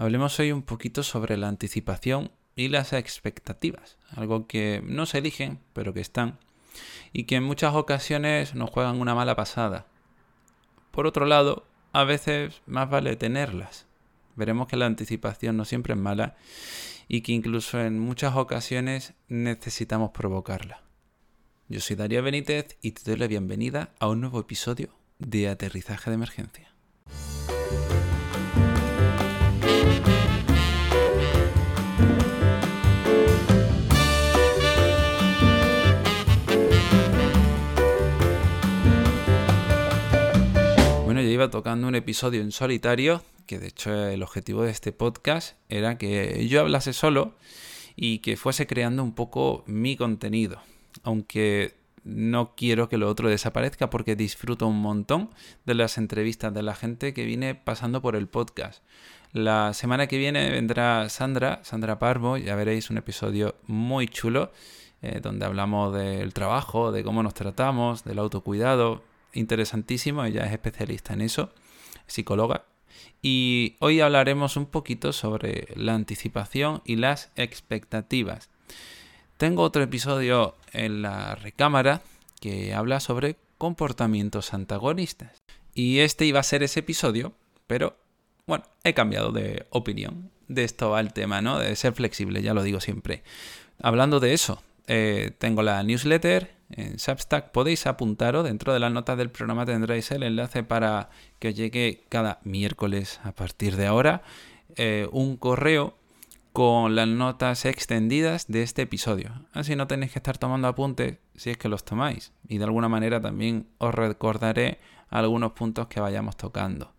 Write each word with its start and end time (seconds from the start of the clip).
Hablemos 0.00 0.38
hoy 0.38 0.52
un 0.52 0.62
poquito 0.62 1.02
sobre 1.02 1.36
la 1.36 1.48
anticipación 1.48 2.30
y 2.54 2.68
las 2.68 2.92
expectativas, 2.92 3.98
algo 4.14 4.46
que 4.46 4.80
no 4.86 5.06
se 5.06 5.18
eligen, 5.18 5.58
pero 5.72 5.92
que 5.92 6.00
están, 6.00 6.38
y 7.12 7.24
que 7.24 7.34
en 7.34 7.42
muchas 7.42 7.74
ocasiones 7.74 8.54
nos 8.54 8.70
juegan 8.70 9.00
una 9.00 9.16
mala 9.16 9.34
pasada. 9.34 9.86
Por 10.92 11.08
otro 11.08 11.26
lado, 11.26 11.66
a 11.92 12.04
veces 12.04 12.62
más 12.66 12.88
vale 12.88 13.16
tenerlas. 13.16 13.86
Veremos 14.36 14.68
que 14.68 14.76
la 14.76 14.86
anticipación 14.86 15.56
no 15.56 15.64
siempre 15.64 15.94
es 15.94 16.00
mala 16.00 16.36
y 17.08 17.22
que 17.22 17.32
incluso 17.32 17.80
en 17.80 17.98
muchas 17.98 18.36
ocasiones 18.36 19.14
necesitamos 19.26 20.12
provocarla. 20.12 20.84
Yo 21.68 21.80
soy 21.80 21.96
Darío 21.96 22.22
Benítez 22.22 22.76
y 22.82 22.92
te 22.92 23.02
doy 23.04 23.18
la 23.18 23.26
bienvenida 23.26 23.90
a 23.98 24.06
un 24.06 24.20
nuevo 24.20 24.38
episodio 24.38 24.90
de 25.18 25.48
Aterrizaje 25.48 26.08
de 26.08 26.14
Emergencia. 26.14 26.72
Iba 41.38 41.50
tocando 41.50 41.86
un 41.86 41.94
episodio 41.94 42.40
en 42.40 42.50
solitario, 42.50 43.22
que 43.46 43.60
de 43.60 43.68
hecho 43.68 43.94
el 43.94 44.24
objetivo 44.24 44.64
de 44.64 44.72
este 44.72 44.90
podcast 44.90 45.56
era 45.68 45.96
que 45.96 46.48
yo 46.48 46.60
hablase 46.60 46.92
solo 46.92 47.36
y 47.94 48.18
que 48.18 48.36
fuese 48.36 48.66
creando 48.66 49.04
un 49.04 49.14
poco 49.14 49.62
mi 49.68 49.96
contenido. 49.96 50.60
Aunque 51.04 51.76
no 52.02 52.56
quiero 52.56 52.88
que 52.88 52.98
lo 52.98 53.08
otro 53.08 53.28
desaparezca 53.28 53.88
porque 53.88 54.16
disfruto 54.16 54.66
un 54.66 54.82
montón 54.82 55.30
de 55.64 55.74
las 55.74 55.96
entrevistas 55.96 56.52
de 56.52 56.64
la 56.64 56.74
gente 56.74 57.14
que 57.14 57.24
viene 57.24 57.54
pasando 57.54 58.02
por 58.02 58.16
el 58.16 58.26
podcast. 58.26 58.82
La 59.32 59.74
semana 59.74 60.08
que 60.08 60.18
viene 60.18 60.50
vendrá 60.50 61.08
Sandra, 61.08 61.60
Sandra 61.62 62.00
Parvo, 62.00 62.36
ya 62.36 62.56
veréis 62.56 62.90
un 62.90 62.98
episodio 62.98 63.54
muy 63.68 64.08
chulo 64.08 64.50
eh, 65.02 65.20
donde 65.22 65.46
hablamos 65.46 65.94
del 65.94 66.34
trabajo, 66.34 66.90
de 66.90 67.04
cómo 67.04 67.22
nos 67.22 67.34
tratamos, 67.34 68.02
del 68.02 68.18
autocuidado, 68.18 69.02
interesantísimo, 69.32 70.24
ella 70.24 70.44
es 70.44 70.52
especialista 70.52 71.14
en 71.14 71.22
eso, 71.22 71.50
psicóloga. 72.06 72.64
Y 73.22 73.76
hoy 73.80 74.00
hablaremos 74.00 74.56
un 74.56 74.66
poquito 74.66 75.12
sobre 75.12 75.68
la 75.74 75.94
anticipación 75.94 76.82
y 76.84 76.96
las 76.96 77.30
expectativas. 77.36 78.48
Tengo 79.36 79.62
otro 79.62 79.82
episodio 79.82 80.56
en 80.72 81.02
la 81.02 81.34
recámara 81.34 82.02
que 82.40 82.74
habla 82.74 83.00
sobre 83.00 83.36
comportamientos 83.56 84.54
antagonistas. 84.54 85.32
Y 85.74 86.00
este 86.00 86.26
iba 86.26 86.40
a 86.40 86.44
ser 86.44 86.62
ese 86.62 86.80
episodio, 86.80 87.32
pero 87.66 87.96
bueno, 88.46 88.64
he 88.84 88.94
cambiado 88.94 89.30
de 89.30 89.66
opinión. 89.70 90.30
De 90.48 90.64
esto 90.64 90.90
va 90.90 91.00
el 91.00 91.12
tema, 91.12 91.42
¿no? 91.42 91.58
De 91.58 91.76
ser 91.76 91.92
flexible, 91.92 92.42
ya 92.42 92.54
lo 92.54 92.62
digo 92.62 92.80
siempre. 92.80 93.22
Hablando 93.80 94.18
de 94.20 94.32
eso, 94.32 94.62
eh, 94.86 95.32
tengo 95.38 95.62
la 95.62 95.82
newsletter 95.82 96.57
en 96.70 96.98
Substack. 96.98 97.50
Podéis 97.50 97.86
apuntaros, 97.86 98.44
dentro 98.44 98.72
de 98.72 98.80
las 98.80 98.92
notas 98.92 99.18
del 99.18 99.30
programa 99.30 99.66
tendréis 99.66 100.10
el 100.10 100.22
enlace 100.22 100.62
para 100.62 101.10
que 101.38 101.48
os 101.48 101.54
llegue 101.54 102.04
cada 102.08 102.40
miércoles 102.44 103.20
a 103.24 103.32
partir 103.32 103.76
de 103.76 103.86
ahora 103.86 104.22
eh, 104.76 105.08
un 105.12 105.36
correo 105.36 105.96
con 106.52 106.96
las 106.96 107.06
notas 107.06 107.64
extendidas 107.64 108.46
de 108.48 108.62
este 108.62 108.82
episodio. 108.82 109.30
Así 109.52 109.76
no 109.76 109.86
tenéis 109.86 110.12
que 110.12 110.18
estar 110.18 110.38
tomando 110.38 110.68
apuntes 110.68 111.18
si 111.36 111.50
es 111.50 111.56
que 111.56 111.68
los 111.68 111.84
tomáis. 111.84 112.32
Y 112.48 112.58
de 112.58 112.64
alguna 112.64 112.88
manera 112.88 113.20
también 113.20 113.68
os 113.78 113.94
recordaré 113.94 114.78
algunos 115.08 115.52
puntos 115.52 115.86
que 115.86 116.00
vayamos 116.00 116.36
tocando. 116.36 116.92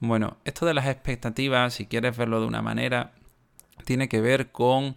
Bueno, 0.00 0.36
esto 0.44 0.66
de 0.66 0.74
las 0.74 0.86
expectativas, 0.86 1.74
si 1.74 1.86
quieres 1.86 2.16
verlo 2.16 2.40
de 2.40 2.46
una 2.46 2.62
manera, 2.62 3.12
tiene 3.84 4.08
que 4.08 4.20
ver 4.20 4.50
con 4.50 4.96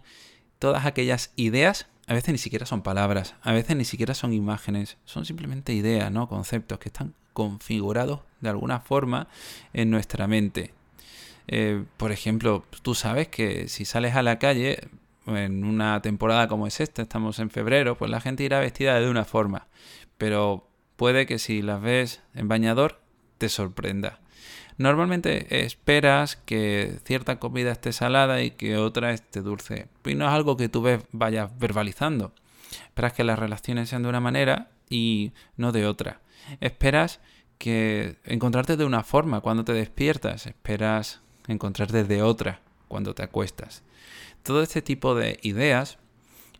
todas 0.58 0.86
aquellas 0.86 1.32
ideas 1.36 1.86
a 2.06 2.14
veces 2.14 2.32
ni 2.32 2.38
siquiera 2.38 2.66
son 2.66 2.82
palabras, 2.82 3.34
a 3.42 3.52
veces 3.52 3.76
ni 3.76 3.84
siquiera 3.84 4.14
son 4.14 4.32
imágenes, 4.32 4.96
son 5.04 5.24
simplemente 5.24 5.72
ideas, 5.72 6.10
¿no? 6.10 6.28
Conceptos 6.28 6.78
que 6.78 6.88
están 6.88 7.14
configurados 7.32 8.20
de 8.40 8.50
alguna 8.50 8.80
forma 8.80 9.28
en 9.72 9.90
nuestra 9.90 10.26
mente. 10.26 10.74
Eh, 11.48 11.84
por 11.96 12.12
ejemplo, 12.12 12.64
tú 12.82 12.94
sabes 12.94 13.28
que 13.28 13.68
si 13.68 13.84
sales 13.84 14.14
a 14.14 14.22
la 14.22 14.38
calle 14.38 14.88
en 15.26 15.64
una 15.64 16.00
temporada 16.02 16.48
como 16.48 16.66
es 16.66 16.80
esta, 16.80 17.02
estamos 17.02 17.38
en 17.38 17.50
febrero, 17.50 17.96
pues 17.96 18.10
la 18.10 18.20
gente 18.20 18.44
irá 18.44 18.60
vestida 18.60 19.00
de 19.00 19.08
una 19.08 19.24
forma. 19.24 19.68
Pero 20.18 20.68
puede 20.96 21.26
que 21.26 21.38
si 21.38 21.62
las 21.62 21.80
ves 21.80 22.20
en 22.34 22.48
bañador, 22.48 23.00
te 23.38 23.48
sorprenda. 23.48 24.21
Normalmente 24.78 25.64
esperas 25.64 26.36
que 26.36 26.98
cierta 27.04 27.38
comida 27.38 27.72
esté 27.72 27.92
salada 27.92 28.42
y 28.42 28.52
que 28.52 28.76
otra 28.76 29.12
esté 29.12 29.40
dulce. 29.40 29.88
Y 30.04 30.14
no 30.14 30.26
es 30.26 30.32
algo 30.32 30.56
que 30.56 30.68
tú 30.68 30.82
ves, 30.82 31.04
vayas 31.12 31.50
verbalizando. 31.58 32.32
Esperas 32.84 33.12
que 33.12 33.24
las 33.24 33.38
relaciones 33.38 33.88
sean 33.88 34.02
de 34.02 34.08
una 34.08 34.20
manera 34.20 34.70
y 34.88 35.32
no 35.56 35.72
de 35.72 35.86
otra. 35.86 36.20
Esperas 36.60 37.20
que 37.58 38.16
encontrarte 38.24 38.76
de 38.76 38.84
una 38.84 39.04
forma 39.04 39.40
cuando 39.40 39.64
te 39.64 39.72
despiertas. 39.72 40.46
Esperas 40.46 41.20
encontrarte 41.46 42.04
de 42.04 42.22
otra 42.22 42.60
cuando 42.88 43.14
te 43.14 43.22
acuestas. 43.22 43.82
Todo 44.42 44.62
este 44.62 44.82
tipo 44.82 45.14
de 45.14 45.38
ideas 45.42 45.98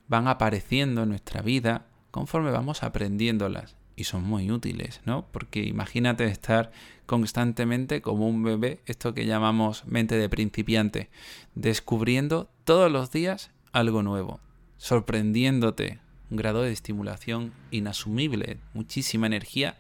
van 0.09 0.29
apareciendo 0.29 1.03
en 1.03 1.09
nuestra 1.09 1.43
vida 1.43 1.87
conforme 2.11 2.51
vamos 2.51 2.83
aprendiéndolas 2.83 3.77
y 3.97 4.05
son 4.05 4.23
muy 4.25 4.51
útiles, 4.51 5.01
¿no? 5.05 5.27
Porque 5.33 5.63
imagínate 5.65 6.25
estar 6.27 6.71
constantemente 7.13 8.01
como 8.01 8.27
un 8.27 8.43
bebé, 8.43 8.81
esto 8.87 9.13
que 9.13 9.27
llamamos 9.27 9.85
mente 9.85 10.15
de 10.15 10.31
principiante, 10.31 11.11
descubriendo 11.55 12.49
todos 12.65 12.91
los 12.91 13.13
días 13.13 13.51
algo 13.71 14.03
nuevo, 14.03 14.41
sorprendiéndote, 14.79 15.99
un 16.31 16.39
grado 16.39 16.63
de 16.63 16.73
estimulación 16.73 17.53
inasumible, 17.71 18.57
muchísima 18.73 19.27
energía 19.27 19.77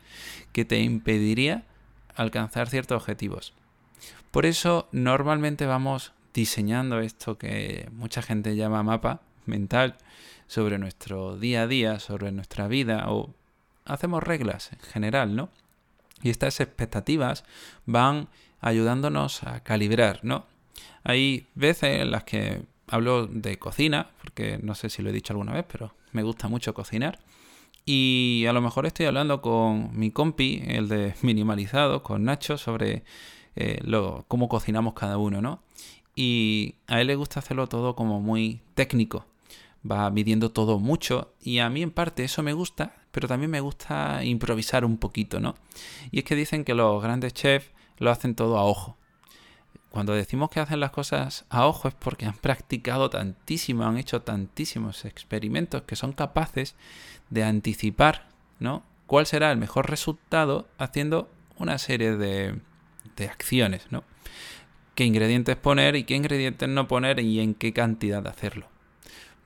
que 0.53 0.67
te 0.67 0.81
impediría 0.83 1.65
alcanzar 2.17 2.69
ciertos 2.69 3.01
objetivos. 3.01 3.55
Por 4.31 4.45
eso 4.45 4.91
normalmente 4.93 5.65
vamos 5.65 6.13
diseñando 6.35 7.01
esto 7.01 7.39
que 7.39 7.89
mucha 7.93 8.21
gente 8.21 8.57
llama 8.57 8.83
mapa 8.83 9.23
mental 9.47 9.97
sobre 10.49 10.77
nuestro 10.77 11.39
día 11.39 11.63
a 11.63 11.67
día, 11.67 11.99
sobre 11.99 12.31
nuestra 12.31 12.69
vida 12.69 13.07
o 13.09 13.33
hacemos 13.87 14.23
reglas 14.23 14.71
en 14.75 14.81
general, 14.81 15.35
¿no? 15.35 15.49
Y 16.23 16.31
estas 16.31 16.61
expectativas 16.61 17.45
van 17.87 18.29
ayudándonos 18.61 19.43
a 19.43 19.61
calibrar, 19.61 20.21
¿no? 20.23 20.47
Hay 21.05 21.47
veces 21.55 22.01
en 22.01 22.11
las 22.11 22.25
que 22.25 22.63
hablo 22.87 23.27
de 23.27 23.59
cocina, 23.59 24.11
porque 24.21 24.59
no 24.63 24.75
sé 24.75 24.89
si 24.89 25.03
lo 25.03 25.11
he 25.11 25.13
dicho 25.13 25.33
alguna 25.33 25.53
vez, 25.53 25.65
pero 25.71 25.95
me 26.13 26.23
gusta 26.23 26.49
mucho 26.49 26.75
cocinar. 26.75 27.19
Y 27.85 28.45
a 28.49 28.53
lo 28.53 28.61
mejor 28.61 28.87
estoy 28.87 29.07
hablando 29.07 29.43
con 29.43 29.99
mi 29.99 30.11
compi, 30.11 30.63
el 30.67 30.89
de 30.89 31.15
minimalizado, 31.23 32.03
con 32.03 32.25
Nacho, 32.25 32.57
sobre 32.57 33.03
eh, 33.57 33.81
lo, 33.85 34.25
cómo 34.29 34.49
cocinamos 34.49 34.95
cada 34.95 35.19
uno, 35.19 35.43
¿no? 35.43 35.63
Y 36.15 36.77
a 36.87 37.01
él 37.01 37.09
le 37.09 37.17
gusta 37.17 37.41
hacerlo 37.41 37.67
todo 37.67 37.97
como 37.97 38.21
muy 38.21 38.61
técnico 38.75 39.27
va 39.89 40.09
midiendo 40.11 40.51
todo 40.51 40.79
mucho 40.79 41.35
y 41.41 41.59
a 41.59 41.69
mí 41.69 41.83
en 41.83 41.91
parte 41.91 42.25
eso 42.25 42.43
me 42.43 42.53
gusta, 42.53 42.95
pero 43.11 43.29
también 43.29 43.51
me 43.51 43.61
gusta 43.61 44.25
improvisar 44.25 44.85
un 44.85 44.99
poquito, 44.99 45.41
¿no? 45.41 45.55
Y 46.11 46.19
es 46.19 46.25
que 46.25 46.37
dicen 46.37 46.65
que 46.65 46.75
los 46.75 47.03
grandes 47.03 47.35
chefs 47.35 47.71
lo 47.99 48.11
hacen 48.11 48.35
todo 48.35 48.59
a 48.59 48.65
ojo. 48.65 48.97
Cuando 49.91 50.15
decimos 50.15 50.49
que 50.49 50.61
hacen 50.61 50.81
las 50.81 50.91
cosas 50.91 51.45
a 51.51 51.67
ojo 51.67 51.89
es 51.89 51.95
porque 51.95 52.25
han 52.25 52.37
practicado 52.37 53.11
tantísimo, 53.11 53.85
han 53.85 53.99
hecho 53.99 54.23
tantísimos 54.23 55.05
experimentos 55.05 55.83
que 55.83 55.97
son 55.97 56.13
capaces 56.13 56.77
de 57.29 57.45
anticipar, 57.45 58.29
¿no? 58.59 58.85
¿Cuál 59.07 59.27
será 59.27 59.53
el 59.53 59.59
mejor 59.59 59.91
resultado 59.91 60.67
haciendo 60.79 61.29
una 61.59 61.77
serie 61.77 62.17
de, 62.17 62.59
de 63.17 63.29
acciones, 63.29 63.89
¿no? 63.91 64.05
¿Qué 64.95 65.05
ingredientes 65.05 65.57
poner 65.57 65.97
y 65.97 66.05
qué 66.05 66.15
ingredientes 66.15 66.69
no 66.69 66.89
poner 66.89 67.21
y 67.21 67.41
en 67.41 67.55
qué 67.55 67.75
cantidad 67.75 68.27
hacerlo? 68.27 68.72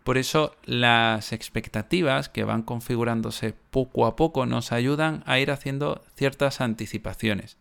Por 0.06 0.18
eso 0.18 0.54
las 0.64 1.32
expectativas 1.32 2.28
que 2.28 2.44
van 2.44 2.62
configurándose 2.62 3.54
poco 3.72 4.06
a 4.06 4.14
poco 4.14 4.46
nos 4.46 4.70
ayudan 4.70 5.24
a 5.26 5.40
ir 5.40 5.50
haciendo 5.50 6.04
ciertas 6.14 6.60
anticipaciones. 6.60 7.58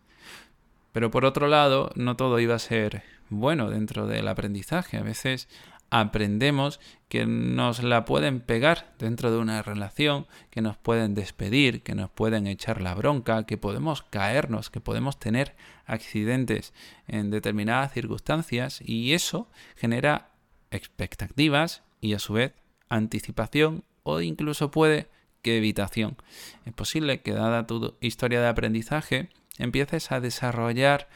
Pero 0.91 1.09
por 1.09 1.25
otro 1.25 1.47
lado, 1.47 1.89
no 1.95 2.15
todo 2.15 2.39
iba 2.39 2.53
a 2.53 2.59
ser 2.59 3.01
bueno 3.29 3.71
dentro 3.71 4.05
del 4.05 4.27
aprendizaje. 4.27 4.97
A 4.97 5.01
veces 5.01 5.49
aprendemos 5.89 6.79
que 7.09 7.25
nos 7.25 7.81
la 7.81 8.05
pueden 8.05 8.41
pegar 8.41 8.93
dentro 8.99 9.31
de 9.31 9.39
una 9.39 9.63
relación, 9.63 10.27
que 10.51 10.61
nos 10.61 10.77
pueden 10.77 11.15
despedir, 11.15 11.81
que 11.81 11.95
nos 11.95 12.11
pueden 12.11 12.45
echar 12.45 12.79
la 12.79 12.93
bronca, 12.93 13.47
que 13.47 13.57
podemos 13.57 14.03
caernos, 14.03 14.69
que 14.69 14.81
podemos 14.81 15.17
tener 15.17 15.55
accidentes 15.87 16.75
en 17.07 17.31
determinadas 17.31 17.91
circunstancias 17.91 18.81
y 18.85 19.13
eso 19.13 19.49
genera 19.75 20.29
expectativas 20.69 21.81
y 22.05 22.13
a 22.13 22.19
su 22.19 22.33
vez 22.33 22.53
anticipación 22.89 23.83
o 24.03 24.21
incluso 24.21 24.71
puede 24.71 25.07
que 25.41 25.57
evitación. 25.57 26.17
Es 26.65 26.73
posible 26.73 27.21
que 27.21 27.33
dada 27.33 27.67
tu 27.67 27.95
historia 28.01 28.41
de 28.41 28.47
aprendizaje 28.47 29.29
empieces 29.57 30.11
a 30.11 30.19
desarrollar 30.19 31.07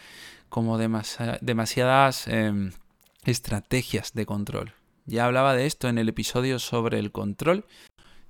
como 0.50 0.78
demasiadas 0.78 2.28
em, 2.28 2.72
estrategias 3.26 4.14
de 4.14 4.26
control. 4.26 4.74
Ya 5.06 5.26
hablaba 5.26 5.56
de 5.56 5.66
esto 5.66 5.88
en 5.88 5.98
el 5.98 6.10
episodio 6.10 6.60
sobre 6.60 7.00
el 7.00 7.12
control, 7.12 7.66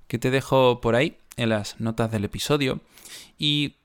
que 0.06 0.18
te 0.18 0.30
dejo 0.30 0.80
por 0.80 0.94
ahí 0.94 1.18
en 1.36 1.50
las 1.50 1.80
notas 1.80 2.10
del 2.10 2.24
episodio. 2.24 2.80
Y, 3.38 3.76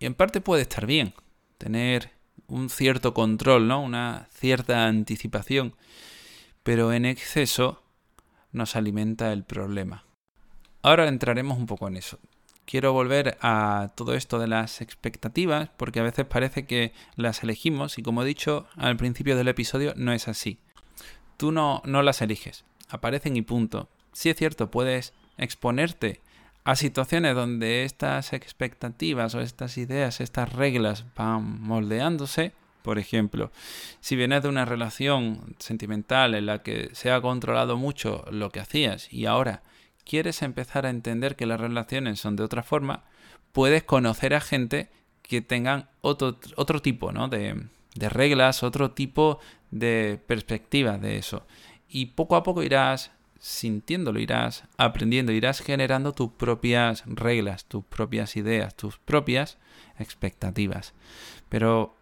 en 0.00 0.14
parte 0.14 0.40
puede 0.40 0.62
estar 0.62 0.86
bien 0.86 1.14
tener 1.58 2.10
un 2.48 2.68
cierto 2.68 3.14
control, 3.14 3.66
¿no? 3.66 3.82
Una 3.82 4.28
cierta 4.30 4.86
anticipación. 4.86 5.74
Pero 6.66 6.92
en 6.92 7.06
exceso 7.06 7.82
nos 8.52 8.76
alimenta 8.76 9.32
el 9.32 9.42
problema. 9.42 10.04
Ahora 10.82 11.08
entraremos 11.08 11.56
un 11.56 11.64
poco 11.64 11.88
en 11.88 11.96
eso. 11.96 12.18
Quiero 12.66 12.92
volver 12.92 13.38
a 13.40 13.92
todo 13.94 14.12
esto 14.12 14.38
de 14.38 14.48
las 14.48 14.82
expectativas 14.82 15.70
porque 15.78 16.00
a 16.00 16.02
veces 16.02 16.26
parece 16.26 16.66
que 16.66 16.92
las 17.14 17.42
elegimos 17.42 17.96
y 17.96 18.02
como 18.02 18.22
he 18.22 18.26
dicho 18.26 18.66
al 18.76 18.98
principio 18.98 19.34
del 19.36 19.48
episodio 19.48 19.94
no 19.96 20.12
es 20.12 20.28
así 20.28 20.58
tú 21.36 21.52
no, 21.52 21.82
no 21.84 22.02
las 22.02 22.22
eliges, 22.22 22.64
aparecen 22.88 23.36
y 23.36 23.42
punto. 23.42 23.88
Si 24.12 24.30
es 24.30 24.36
cierto, 24.36 24.70
puedes 24.70 25.12
exponerte 25.36 26.20
a 26.64 26.76
situaciones 26.76 27.34
donde 27.34 27.84
estas 27.84 28.32
expectativas 28.32 29.34
o 29.34 29.40
estas 29.40 29.78
ideas, 29.78 30.20
estas 30.20 30.52
reglas 30.52 31.04
van 31.14 31.60
moldeándose. 31.60 32.52
Por 32.86 33.00
ejemplo, 33.00 33.50
si 33.98 34.14
vienes 34.14 34.44
de 34.44 34.48
una 34.48 34.64
relación 34.64 35.56
sentimental 35.58 36.36
en 36.36 36.46
la 36.46 36.62
que 36.62 36.90
se 36.92 37.10
ha 37.10 37.20
controlado 37.20 37.76
mucho 37.76 38.24
lo 38.30 38.50
que 38.50 38.60
hacías 38.60 39.12
y 39.12 39.26
ahora 39.26 39.64
quieres 40.04 40.40
empezar 40.40 40.86
a 40.86 40.90
entender 40.90 41.34
que 41.34 41.46
las 41.46 41.60
relaciones 41.60 42.20
son 42.20 42.36
de 42.36 42.44
otra 42.44 42.62
forma, 42.62 43.02
puedes 43.50 43.82
conocer 43.82 44.34
a 44.34 44.40
gente 44.40 44.88
que 45.22 45.40
tengan 45.40 45.88
otro, 46.00 46.38
otro 46.54 46.80
tipo 46.80 47.10
¿no? 47.10 47.26
de, 47.26 47.60
de 47.96 48.08
reglas, 48.08 48.62
otro 48.62 48.92
tipo 48.92 49.40
de 49.72 50.20
perspectiva 50.24 50.96
de 50.96 51.18
eso. 51.18 51.44
Y 51.88 52.06
poco 52.06 52.36
a 52.36 52.44
poco 52.44 52.62
irás 52.62 53.10
sintiéndolo, 53.40 54.20
irás 54.20 54.62
aprendiendo, 54.76 55.32
irás 55.32 55.58
generando 55.58 56.12
tus 56.12 56.30
propias 56.30 57.02
reglas, 57.06 57.64
tus 57.64 57.84
propias 57.84 58.36
ideas, 58.36 58.76
tus 58.76 58.98
propias 58.98 59.58
expectativas. 59.98 60.94
Pero 61.48 61.95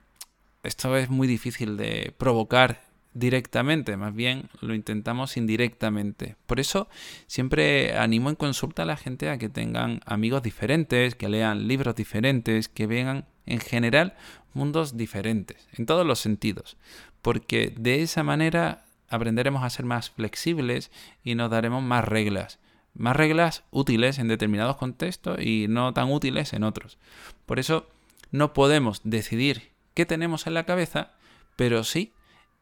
esto 0.65 0.97
es 0.97 1.11
muy 1.11 1.29
difícil 1.29 1.77
de 1.77 2.13
provocar 2.19 2.83
directamente, 3.15 3.97
más 3.97 4.15
bien 4.15 4.51
lo 4.61 4.75
intentamos 4.75 5.37
indirectamente. 5.37 6.37
Por 6.47 6.59
eso 6.59 6.89
siempre 7.27 7.97
animo 7.97 8.29
en 8.29 8.35
consulta 8.35 8.83
a 8.83 8.87
la 8.87 8.97
gente 8.97 9.31
a 9.31 9.39
que 9.39 9.49
tengan 9.49 10.01
amigos 10.05 10.43
diferentes, 10.43 11.15
que 11.15 11.29
lean 11.29 11.69
libros 11.69 11.95
diferentes, 11.95 12.69
que 12.69 12.87
vean 12.87 13.25
en 13.47 13.61
general 13.61 14.15
mundos 14.53 14.97
diferentes, 14.97 15.69
en 15.73 15.87
todos 15.87 16.07
los 16.07 16.19
sentidos, 16.19 16.77
porque 17.23 17.73
de 17.79 18.03
esa 18.03 18.23
manera 18.23 18.85
aprenderemos 19.09 19.63
a 19.63 19.71
ser 19.71 19.85
más 19.85 20.11
flexibles 20.11 20.91
y 21.23 21.37
nos 21.37 21.51
daremos 21.51 21.83
más 21.83 22.05
reglas, 22.05 22.59
más 22.95 23.17
reglas 23.17 23.63
útiles 23.71 24.19
en 24.19 24.29
determinados 24.29 24.77
contextos 24.77 25.39
y 25.41 25.67
no 25.69 25.93
tan 25.93 26.11
útiles 26.11 26.53
en 26.53 26.65
otros. 26.65 26.99
Por 27.47 27.59
eso 27.59 27.89
no 28.33 28.53
podemos 28.53 29.03
decidir 29.05 29.74
qué 29.95 30.07
tenemos 30.07 30.47
en 30.47 30.55
la 30.55 30.65
cabeza, 30.65 31.13
pero 31.57 31.85
sí 31.85 32.13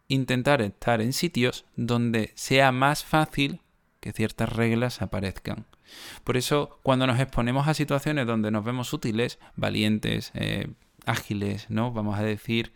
intentar 0.08 0.60
estar 0.62 1.00
en 1.00 1.12
sitios 1.12 1.64
donde 1.76 2.32
sea 2.34 2.72
más 2.72 3.04
fácil 3.04 3.60
que 4.00 4.12
ciertas 4.12 4.52
reglas 4.52 5.00
aparezcan. 5.00 5.66
Por 6.24 6.36
eso, 6.36 6.78
cuando 6.82 7.06
nos 7.06 7.20
exponemos 7.20 7.68
a 7.68 7.74
situaciones 7.74 8.26
donde 8.26 8.50
nos 8.50 8.64
vemos 8.64 8.92
útiles, 8.92 9.38
valientes, 9.56 10.32
eh, 10.34 10.68
ágiles, 11.06 11.70
¿no? 11.70 11.92
Vamos 11.92 12.18
a 12.18 12.22
decir, 12.22 12.72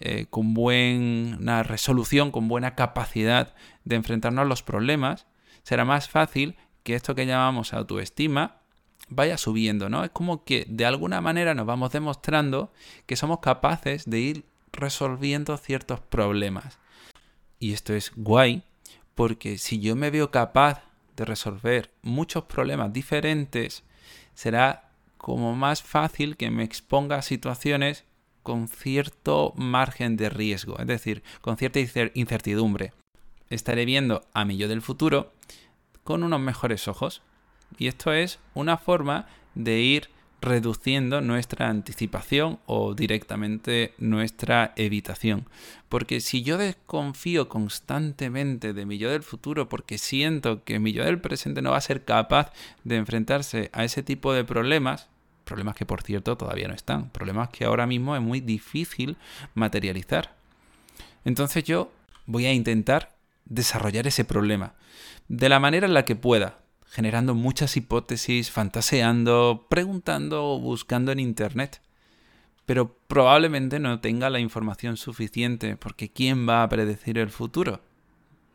eh, 0.00 0.26
con 0.30 0.54
buena 0.54 1.62
resolución, 1.62 2.30
con 2.30 2.48
buena 2.48 2.74
capacidad 2.74 3.54
de 3.84 3.96
enfrentarnos 3.96 4.42
a 4.42 4.48
los 4.48 4.62
problemas, 4.62 5.26
será 5.62 5.84
más 5.84 6.08
fácil 6.08 6.56
que 6.82 6.94
esto 6.94 7.14
que 7.14 7.26
llamamos 7.26 7.72
autoestima 7.72 8.62
vaya 9.10 9.38
subiendo, 9.38 9.88
¿no? 9.88 10.04
Es 10.04 10.10
como 10.10 10.44
que 10.44 10.66
de 10.68 10.84
alguna 10.84 11.20
manera 11.20 11.54
nos 11.54 11.66
vamos 11.66 11.92
demostrando 11.92 12.72
que 13.06 13.16
somos 13.16 13.40
capaces 13.40 14.04
de 14.04 14.20
ir 14.20 14.44
resolviendo 14.72 15.56
ciertos 15.56 16.00
problemas. 16.00 16.78
Y 17.58 17.72
esto 17.72 17.94
es 17.94 18.12
guay 18.14 18.62
porque 19.14 19.58
si 19.58 19.80
yo 19.80 19.96
me 19.96 20.10
veo 20.10 20.30
capaz 20.30 20.82
de 21.16 21.24
resolver 21.24 21.90
muchos 22.02 22.44
problemas 22.44 22.92
diferentes, 22.92 23.82
será 24.34 24.90
como 25.16 25.56
más 25.56 25.82
fácil 25.82 26.36
que 26.36 26.50
me 26.50 26.62
exponga 26.62 27.16
a 27.16 27.22
situaciones 27.22 28.04
con 28.44 28.68
cierto 28.68 29.52
margen 29.56 30.16
de 30.16 30.30
riesgo, 30.30 30.78
es 30.78 30.86
decir, 30.86 31.22
con 31.40 31.56
cierta 31.56 31.80
incertidumbre. 32.14 32.92
Estaré 33.50 33.84
viendo 33.84 34.22
a 34.32 34.44
mi 34.44 34.56
yo 34.56 34.68
del 34.68 34.82
futuro 34.82 35.32
con 36.04 36.22
unos 36.22 36.40
mejores 36.40 36.86
ojos. 36.88 37.22
Y 37.76 37.88
esto 37.88 38.12
es 38.12 38.38
una 38.54 38.78
forma 38.78 39.26
de 39.54 39.80
ir 39.80 40.10
reduciendo 40.40 41.20
nuestra 41.20 41.68
anticipación 41.68 42.60
o 42.66 42.94
directamente 42.94 43.94
nuestra 43.98 44.72
evitación. 44.76 45.46
Porque 45.88 46.20
si 46.20 46.42
yo 46.42 46.58
desconfío 46.58 47.48
constantemente 47.48 48.72
de 48.72 48.86
mi 48.86 48.98
yo 48.98 49.10
del 49.10 49.22
futuro 49.22 49.68
porque 49.68 49.98
siento 49.98 50.62
que 50.64 50.78
mi 50.78 50.92
yo 50.92 51.04
del 51.04 51.20
presente 51.20 51.62
no 51.62 51.72
va 51.72 51.78
a 51.78 51.82
ser 51.82 52.04
capaz 52.04 52.52
de 52.84 52.96
enfrentarse 52.96 53.70
a 53.72 53.84
ese 53.84 54.02
tipo 54.02 54.32
de 54.32 54.44
problemas, 54.44 55.08
problemas 55.44 55.74
que 55.74 55.86
por 55.86 56.02
cierto 56.02 56.36
todavía 56.36 56.68
no 56.68 56.74
están, 56.74 57.10
problemas 57.10 57.48
que 57.48 57.64
ahora 57.64 57.86
mismo 57.86 58.14
es 58.14 58.22
muy 58.22 58.40
difícil 58.40 59.16
materializar. 59.54 60.36
Entonces 61.24 61.64
yo 61.64 61.90
voy 62.26 62.46
a 62.46 62.52
intentar 62.52 63.16
desarrollar 63.44 64.06
ese 64.06 64.24
problema 64.24 64.74
de 65.26 65.48
la 65.48 65.58
manera 65.58 65.86
en 65.86 65.94
la 65.94 66.04
que 66.04 66.16
pueda, 66.16 66.58
generando 66.90 67.34
muchas 67.34 67.76
hipótesis, 67.76 68.50
fantaseando, 68.50 69.66
preguntando 69.68 70.44
o 70.44 70.58
buscando 70.58 71.12
en 71.12 71.20
Internet. 71.20 71.80
Pero 72.66 72.96
probablemente 73.06 73.78
no 73.78 74.00
tenga 74.00 74.30
la 74.30 74.40
información 74.40 74.96
suficiente, 74.96 75.76
porque 75.76 76.10
¿quién 76.10 76.48
va 76.48 76.62
a 76.62 76.68
predecir 76.68 77.18
el 77.18 77.30
futuro? 77.30 77.80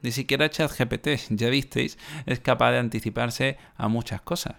Ni 0.01 0.11
siquiera 0.11 0.49
ChatGPT, 0.49 1.07
ya 1.29 1.49
visteis, 1.49 1.97
es 2.25 2.39
capaz 2.39 2.71
de 2.71 2.79
anticiparse 2.79 3.57
a 3.75 3.87
muchas 3.87 4.21
cosas. 4.21 4.55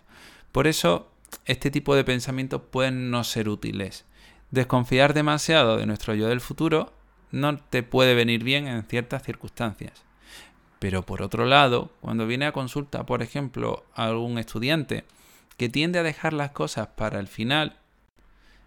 Por 0.52 0.66
eso, 0.66 1.12
este 1.44 1.70
tipo 1.70 1.94
de 1.94 2.04
pensamientos 2.04 2.62
pueden 2.70 3.10
no 3.10 3.24
ser 3.24 3.48
útiles. 3.48 4.06
Desconfiar 4.50 5.14
demasiado 5.14 5.76
de 5.76 5.86
nuestro 5.86 6.14
yo 6.14 6.28
del 6.28 6.40
futuro 6.40 6.92
no 7.30 7.58
te 7.58 7.82
puede 7.82 8.14
venir 8.14 8.44
bien 8.44 8.68
en 8.68 8.84
ciertas 8.84 9.22
circunstancias. 9.24 10.04
Pero 10.84 11.06
por 11.06 11.22
otro 11.22 11.46
lado, 11.46 11.90
cuando 12.02 12.26
viene 12.26 12.44
a 12.44 12.52
consulta, 12.52 13.06
por 13.06 13.22
ejemplo, 13.22 13.86
a 13.94 14.04
algún 14.04 14.36
estudiante 14.36 15.04
que 15.56 15.70
tiende 15.70 15.98
a 15.98 16.02
dejar 16.02 16.34
las 16.34 16.50
cosas 16.50 16.88
para 16.88 17.20
el 17.20 17.26
final, 17.26 17.78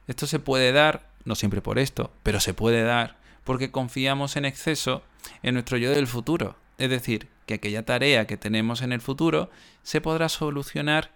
esto 0.08 0.26
se 0.26 0.40
puede 0.40 0.72
dar, 0.72 1.12
no 1.26 1.36
siempre 1.36 1.62
por 1.62 1.78
esto, 1.78 2.10
pero 2.24 2.40
se 2.40 2.56
puede 2.56 2.82
dar 2.82 3.18
porque 3.44 3.70
confiamos 3.70 4.36
en 4.36 4.46
exceso 4.46 5.04
en 5.44 5.54
nuestro 5.54 5.78
yo 5.78 5.92
del 5.92 6.08
futuro. 6.08 6.56
Es 6.80 6.90
decir, 6.90 7.28
que 7.46 7.54
aquella 7.54 7.86
tarea 7.86 8.26
que 8.26 8.36
tenemos 8.36 8.82
en 8.82 8.94
el 8.94 9.02
futuro 9.02 9.52
se 9.84 10.02
podrá 10.02 10.28
solucionar 10.28 11.12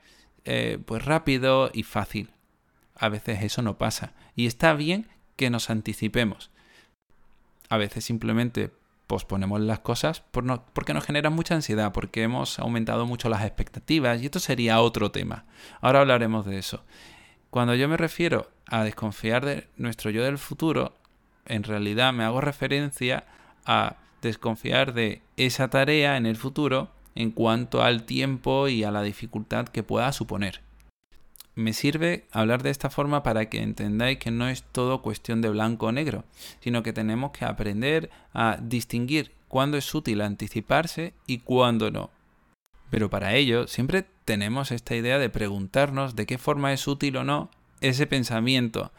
eh, 0.46 0.78
pues 0.86 1.04
rápido 1.04 1.72
y 1.74 1.82
fácil. 1.82 2.30
A 2.94 3.10
veces 3.10 3.42
eso 3.42 3.64
no 3.64 3.80
pasa. 3.80 4.14
Y 4.36 4.46
está 4.46 4.76
bien 4.76 5.08
que 5.36 5.50
nos 5.50 5.72
anticipemos. 5.72 6.52
A 7.70 7.78
veces 7.78 8.06
simplemente 8.06 8.70
posponemos 9.12 9.60
las 9.60 9.80
cosas 9.80 10.24
porque 10.32 10.94
nos 10.94 11.04
genera 11.04 11.30
mucha 11.30 11.54
ansiedad, 11.54 11.92
porque 11.92 12.24
hemos 12.24 12.60
aumentado 12.60 13.06
mucho 13.06 13.28
las 13.28 13.44
expectativas 13.44 14.22
y 14.22 14.26
esto 14.28 14.40
sería 14.40 14.80
otro 14.80 15.12
tema. 15.12 15.44
Ahora 15.82 16.00
hablaremos 16.00 16.46
de 16.46 16.58
eso. 16.58 16.86
Cuando 17.50 17.76
yo 17.76 17.90
me 17.90 17.98
refiero 17.98 18.50
a 18.68 18.86
desconfiar 18.86 19.44
de 19.44 19.68
nuestro 19.76 20.12
yo 20.12 20.24
del 20.24 20.38
futuro, 20.38 20.94
en 21.46 21.64
realidad 21.64 22.14
me 22.14 22.24
hago 22.24 22.40
referencia 22.40 23.26
a 23.66 23.98
desconfiar 24.22 24.94
de 24.94 25.22
esa 25.36 25.70
tarea 25.70 26.16
en 26.16 26.26
el 26.26 26.38
futuro 26.38 26.88
en 27.14 27.32
cuanto 27.32 27.84
al 27.84 28.04
tiempo 28.04 28.70
y 28.70 28.86
a 28.86 28.92
la 28.92 29.04
dificultad 29.04 29.68
que 29.68 29.84
pueda 29.84 30.14
suponer 30.14 30.62
me 31.56 31.74
sirve 31.74 32.26
hablar 32.32 32.64
de 32.64 32.70
esta 32.70 32.90
forma 32.90 33.24
para 33.24 33.50
que 33.50 33.62
entendáis 33.62 34.18
que 34.20 34.32
no 34.32 34.48
es 34.48 34.64
todo 34.64 35.02
cuestión 35.02 35.42
de 35.42 35.50
blanco 35.50 35.88
o 35.88 35.92
negro, 35.92 36.24
sino 36.60 36.84
que 36.84 36.94
tenemos 36.94 37.32
que 37.32 37.46
aprender 37.46 38.10
a 38.34 38.58
distinguir 38.62 39.32
cuándo 39.48 39.78
es 39.78 39.94
útil 39.94 40.22
anticiparse 40.22 41.14
y 41.28 41.40
cuándo 41.40 41.92
no. 41.92 42.10
Pero 42.90 43.10
para 43.10 43.36
ello 43.36 43.68
siempre 43.68 44.06
tenemos 44.26 44.72
esta 44.72 44.96
idea 44.96 45.18
de 45.18 45.30
preguntarnos 45.30 46.16
de 46.16 46.26
qué 46.26 46.38
forma 46.38 46.74
es 46.74 46.88
útil 46.88 47.18
o 47.18 47.24
no 47.24 47.50
ese 47.82 48.08
pensamiento. 48.08 48.92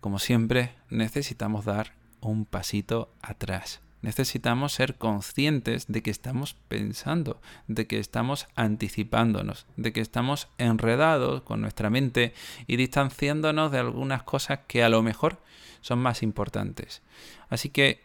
Como 0.00 0.18
siempre, 0.18 0.72
necesitamos 0.90 1.64
dar 1.64 1.92
un 2.20 2.44
pasito 2.44 3.12
atrás. 3.20 3.80
Necesitamos 4.02 4.72
ser 4.72 4.96
conscientes 4.96 5.86
de 5.86 6.02
que 6.02 6.10
estamos 6.10 6.54
pensando, 6.66 7.40
de 7.68 7.86
que 7.86 8.00
estamos 8.00 8.48
anticipándonos, 8.56 9.66
de 9.76 9.92
que 9.92 10.00
estamos 10.00 10.48
enredados 10.58 11.42
con 11.42 11.60
nuestra 11.60 11.88
mente 11.88 12.34
y 12.66 12.76
distanciándonos 12.76 13.70
de 13.70 13.78
algunas 13.78 14.24
cosas 14.24 14.60
que 14.66 14.82
a 14.82 14.88
lo 14.88 15.04
mejor 15.04 15.40
son 15.82 16.00
más 16.00 16.24
importantes. 16.24 17.00
Así 17.48 17.68
que, 17.68 18.00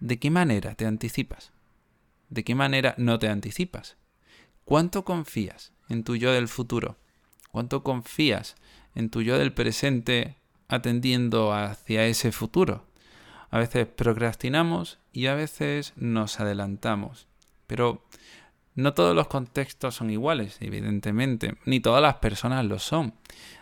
¿de 0.00 0.18
qué 0.18 0.30
manera 0.30 0.74
te 0.74 0.86
anticipas? 0.86 1.52
¿De 2.30 2.42
qué 2.42 2.54
manera 2.54 2.94
no 2.96 3.18
te 3.18 3.28
anticipas? 3.28 3.96
¿Cuánto 4.64 5.04
confías 5.04 5.72
en 5.90 6.04
tu 6.04 6.16
yo 6.16 6.32
del 6.32 6.48
futuro? 6.48 6.96
¿Cuánto 7.50 7.82
confías 7.82 8.56
en 8.94 9.10
tu 9.10 9.20
yo 9.20 9.38
del 9.38 9.52
presente 9.52 10.38
atendiendo 10.68 11.52
hacia 11.52 12.06
ese 12.06 12.32
futuro? 12.32 12.86
A 13.52 13.58
veces 13.58 13.86
procrastinamos 13.86 14.98
y 15.12 15.26
a 15.26 15.34
veces 15.34 15.92
nos 15.96 16.40
adelantamos. 16.40 17.28
Pero 17.66 18.02
no 18.74 18.94
todos 18.94 19.14
los 19.14 19.28
contextos 19.28 19.94
son 19.94 20.10
iguales, 20.10 20.56
evidentemente, 20.60 21.54
ni 21.66 21.78
todas 21.78 22.00
las 22.00 22.14
personas 22.14 22.64
lo 22.64 22.78
son. 22.78 23.12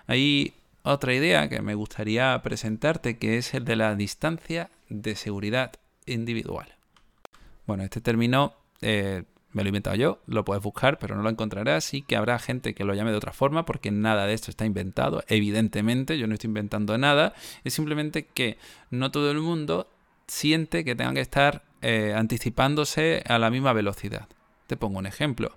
Hay 0.06 0.54
otra 0.84 1.12
idea 1.12 1.48
que 1.48 1.60
me 1.60 1.74
gustaría 1.74 2.40
presentarte 2.40 3.18
que 3.18 3.36
es 3.36 3.52
el 3.52 3.64
de 3.64 3.74
la 3.74 3.96
distancia 3.96 4.70
de 4.88 5.16
seguridad 5.16 5.72
individual. 6.06 6.68
Bueno, 7.66 7.82
este 7.82 8.00
término 8.00 8.54
eh, 8.82 9.24
me 9.52 9.62
lo 9.62 9.68
he 9.68 9.70
inventado 9.70 9.96
yo, 9.96 10.20
lo 10.26 10.44
puedes 10.44 10.62
buscar, 10.62 10.98
pero 10.98 11.16
no 11.16 11.22
lo 11.22 11.30
encontrarás 11.30 11.92
y 11.94 12.02
que 12.02 12.16
habrá 12.16 12.38
gente 12.38 12.74
que 12.74 12.84
lo 12.84 12.94
llame 12.94 13.10
de 13.10 13.16
otra 13.16 13.32
forma 13.32 13.64
porque 13.64 13.90
nada 13.90 14.26
de 14.26 14.34
esto 14.34 14.50
está 14.50 14.64
inventado. 14.64 15.24
Evidentemente, 15.28 16.18
yo 16.18 16.26
no 16.26 16.34
estoy 16.34 16.48
inventando 16.48 16.96
nada, 16.98 17.34
es 17.64 17.74
simplemente 17.74 18.26
que 18.26 18.58
no 18.90 19.10
todo 19.10 19.30
el 19.30 19.40
mundo 19.40 19.88
siente 20.26 20.84
que 20.84 20.94
tenga 20.94 21.14
que 21.14 21.20
estar 21.20 21.62
eh, 21.82 22.14
anticipándose 22.16 23.24
a 23.26 23.38
la 23.38 23.50
misma 23.50 23.72
velocidad. 23.72 24.28
Te 24.66 24.76
pongo 24.76 24.98
un 24.98 25.06
ejemplo. 25.06 25.56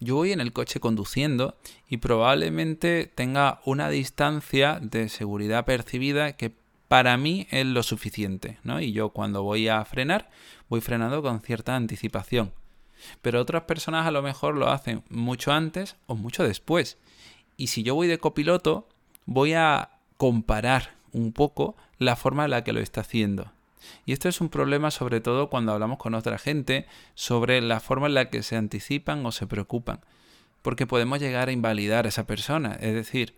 Yo 0.00 0.16
voy 0.16 0.32
en 0.32 0.40
el 0.40 0.52
coche 0.52 0.80
conduciendo 0.80 1.56
y 1.88 1.98
probablemente 1.98 3.10
tenga 3.12 3.60
una 3.64 3.88
distancia 3.88 4.78
de 4.80 5.08
seguridad 5.08 5.64
percibida 5.64 6.32
que 6.32 6.52
para 6.88 7.16
mí 7.16 7.46
es 7.50 7.66
lo 7.66 7.82
suficiente, 7.82 8.58
¿no? 8.62 8.80
Y 8.80 8.92
yo 8.92 9.10
cuando 9.10 9.42
voy 9.42 9.68
a 9.68 9.84
frenar, 9.84 10.30
voy 10.68 10.80
frenando 10.80 11.20
con 11.20 11.40
cierta 11.40 11.76
anticipación. 11.76 12.52
Pero 13.22 13.40
otras 13.40 13.62
personas 13.62 14.06
a 14.06 14.10
lo 14.10 14.22
mejor 14.22 14.54
lo 14.54 14.68
hacen 14.68 15.02
mucho 15.08 15.52
antes 15.52 15.96
o 16.06 16.14
mucho 16.14 16.44
después. 16.44 16.98
Y 17.56 17.68
si 17.68 17.82
yo 17.82 17.94
voy 17.94 18.06
de 18.06 18.18
copiloto, 18.18 18.88
voy 19.26 19.54
a 19.54 19.90
comparar 20.16 20.94
un 21.12 21.32
poco 21.32 21.76
la 21.98 22.16
forma 22.16 22.44
en 22.44 22.50
la 22.50 22.64
que 22.64 22.72
lo 22.72 22.80
está 22.80 23.02
haciendo. 23.02 23.52
Y 24.04 24.12
esto 24.12 24.28
es 24.28 24.40
un 24.40 24.48
problema 24.48 24.90
sobre 24.90 25.20
todo 25.20 25.50
cuando 25.50 25.72
hablamos 25.72 25.98
con 25.98 26.14
otra 26.14 26.38
gente 26.38 26.86
sobre 27.14 27.60
la 27.60 27.80
forma 27.80 28.06
en 28.06 28.14
la 28.14 28.30
que 28.30 28.42
se 28.42 28.56
anticipan 28.56 29.24
o 29.24 29.32
se 29.32 29.46
preocupan. 29.46 30.00
Porque 30.62 30.86
podemos 30.86 31.20
llegar 31.20 31.48
a 31.48 31.52
invalidar 31.52 32.06
a 32.06 32.08
esa 32.08 32.26
persona. 32.26 32.76
Es 32.80 32.94
decir, 32.94 33.34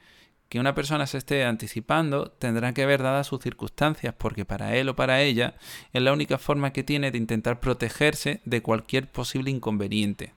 que 0.51 0.59
una 0.59 0.75
persona 0.75 1.07
se 1.07 1.17
esté 1.17 1.45
anticipando 1.45 2.33
tendrá 2.33 2.75
que 2.75 2.85
ver 2.85 3.05
dadas 3.05 3.29
sus 3.29 3.41
circunstancias, 3.41 4.15
porque 4.19 4.45
para 4.45 4.75
él 4.75 4.89
o 4.89 4.97
para 4.97 5.23
ella 5.23 5.55
es 5.93 6.03
la 6.03 6.13
única 6.13 6.39
forma 6.39 6.73
que 6.73 6.83
tiene 6.83 7.13
de 7.13 7.19
intentar 7.19 7.61
protegerse 7.61 8.41
de 8.45 8.61
cualquier 8.61 9.07
posible 9.07 9.53
inconveniente. 9.53 10.35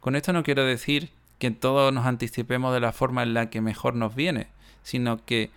Con 0.00 0.16
esto 0.16 0.34
no 0.34 0.42
quiero 0.42 0.66
decir 0.66 1.08
que 1.38 1.50
todos 1.50 1.94
nos 1.94 2.04
anticipemos 2.04 2.74
de 2.74 2.80
la 2.80 2.92
forma 2.92 3.22
en 3.22 3.32
la 3.32 3.48
que 3.48 3.62
mejor 3.62 3.94
nos 3.94 4.14
viene, 4.14 4.48
sino 4.82 5.24
que 5.24 5.50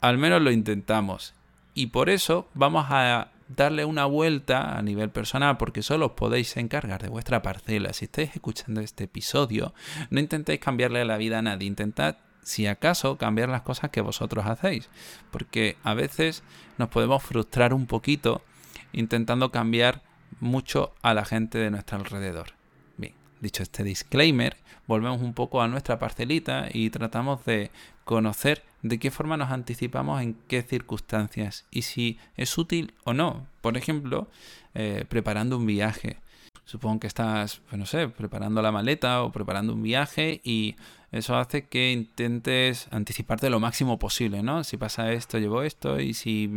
al 0.00 0.16
menos 0.16 0.40
lo 0.40 0.50
intentamos. 0.50 1.34
Y 1.74 1.88
por 1.88 2.08
eso 2.08 2.48
vamos 2.54 2.86
a 2.88 3.28
darle 3.54 3.84
una 3.84 4.06
vuelta 4.06 4.78
a 4.78 4.80
nivel 4.80 5.10
personal, 5.10 5.58
porque 5.58 5.82
solo 5.82 6.06
os 6.06 6.12
podéis 6.12 6.56
encargar 6.56 7.02
de 7.02 7.10
vuestra 7.10 7.42
parcela. 7.42 7.92
Si 7.92 8.06
estáis 8.06 8.34
escuchando 8.34 8.80
este 8.80 9.04
episodio, 9.04 9.74
no 10.08 10.18
intentéis 10.18 10.60
cambiarle 10.60 11.04
la 11.04 11.18
vida 11.18 11.40
a 11.40 11.42
nadie, 11.42 11.68
intentad 11.68 12.16
si 12.44 12.66
acaso, 12.66 13.18
cambiar 13.18 13.48
las 13.48 13.62
cosas 13.62 13.90
que 13.90 14.00
vosotros 14.00 14.46
hacéis. 14.46 14.88
Porque 15.30 15.76
a 15.82 15.94
veces 15.94 16.42
nos 16.78 16.88
podemos 16.88 17.22
frustrar 17.22 17.74
un 17.74 17.86
poquito 17.86 18.42
intentando 18.92 19.50
cambiar 19.50 20.02
mucho 20.40 20.94
a 21.02 21.14
la 21.14 21.24
gente 21.24 21.58
de 21.58 21.70
nuestro 21.70 21.98
alrededor. 21.98 22.52
Bien, 22.96 23.14
dicho 23.40 23.62
este 23.62 23.82
disclaimer, 23.82 24.56
volvemos 24.86 25.20
un 25.20 25.34
poco 25.34 25.62
a 25.62 25.68
nuestra 25.68 25.98
parcelita 25.98 26.68
y 26.72 26.90
tratamos 26.90 27.44
de 27.44 27.70
conocer 28.04 28.62
de 28.82 28.98
qué 28.98 29.10
forma 29.10 29.36
nos 29.36 29.50
anticipamos 29.50 30.20
en 30.22 30.36
qué 30.46 30.62
circunstancias 30.62 31.64
y 31.70 31.82
si 31.82 32.18
es 32.36 32.56
útil 32.58 32.94
o 33.04 33.14
no. 33.14 33.46
Por 33.60 33.76
ejemplo, 33.76 34.28
eh, 34.74 35.04
preparando 35.08 35.56
un 35.56 35.66
viaje. 35.66 36.18
Supongo 36.66 37.00
que 37.00 37.06
estás, 37.06 37.60
pues 37.68 37.78
no 37.78 37.86
sé, 37.86 38.08
preparando 38.08 38.62
la 38.62 38.72
maleta 38.72 39.22
o 39.22 39.32
preparando 39.32 39.74
un 39.74 39.82
viaje 39.82 40.40
y 40.44 40.76
eso 41.14 41.36
hace 41.36 41.66
que 41.66 41.92
intentes 41.92 42.88
anticiparte 42.90 43.48
lo 43.48 43.60
máximo 43.60 44.00
posible, 44.00 44.42
¿no? 44.42 44.64
Si 44.64 44.76
pasa 44.76 45.12
esto, 45.12 45.38
llevo 45.38 45.62
esto 45.62 46.00
y 46.00 46.12
si 46.12 46.50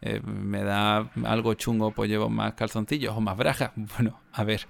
eh, 0.00 0.20
me 0.24 0.64
da 0.64 1.08
algo 1.24 1.54
chungo, 1.54 1.92
pues 1.92 2.10
llevo 2.10 2.28
más 2.28 2.54
calzoncillos 2.54 3.16
o 3.16 3.20
más 3.20 3.36
brajas. 3.36 3.70
Bueno, 3.76 4.20
a 4.32 4.42
ver, 4.42 4.66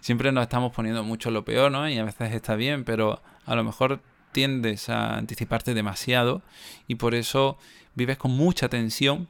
siempre 0.00 0.32
nos 0.32 0.42
estamos 0.42 0.72
poniendo 0.72 1.04
mucho 1.04 1.30
lo 1.30 1.44
peor, 1.44 1.70
¿no? 1.70 1.88
Y 1.88 1.96
a 1.96 2.04
veces 2.04 2.34
está 2.34 2.56
bien, 2.56 2.84
pero 2.84 3.22
a 3.44 3.54
lo 3.54 3.62
mejor 3.62 4.00
tiendes 4.32 4.88
a 4.88 5.16
anticiparte 5.16 5.72
demasiado 5.72 6.42
y 6.88 6.96
por 6.96 7.14
eso 7.14 7.58
vives 7.94 8.18
con 8.18 8.32
mucha 8.32 8.68
tensión 8.68 9.28